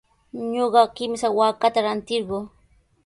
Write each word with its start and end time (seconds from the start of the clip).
Ñuqa 0.53 0.81
kimsa 0.95 1.27
waakata 1.37 1.79
rantirquu. 1.85 2.37